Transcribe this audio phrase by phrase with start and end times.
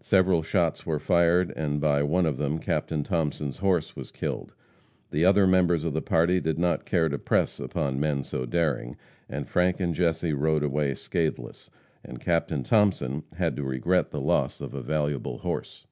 [0.00, 4.52] Several shots were fired, and by one of them Captain Thomason's horse was killed.
[5.12, 8.96] The other members of the party did not care to press upon men so daring,
[9.28, 11.70] and Frank and Jesse rode away scathless,
[12.04, 15.86] and Captain Thomason had to regret the loss of a valuable horse.